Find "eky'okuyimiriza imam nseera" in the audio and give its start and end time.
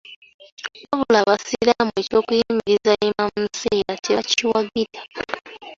2.01-3.93